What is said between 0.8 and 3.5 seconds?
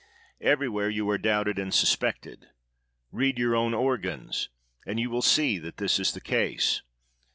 you are doubted and sus pected. Read